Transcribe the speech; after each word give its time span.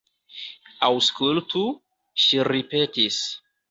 Aŭskultu, 0.87 1.63
ŝi 2.25 2.45
ripetis. 2.53 3.27